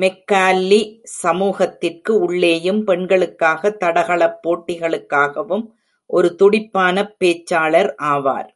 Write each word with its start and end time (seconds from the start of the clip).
மெக்கால்லி 0.00 0.78
சமூகத்திற்கு 1.04 2.12
உள்ளேயும் 2.18 2.84
பெண்களுக்காக 2.84 3.70
தடகளப் 3.80 4.40
போட்டிகளுக்காகவும், 4.42 5.64
ஒரு 6.10 6.36
துடிப்பானப் 6.38 7.14
பேச்சாளார் 7.20 7.92
ஆவார். 8.08 8.50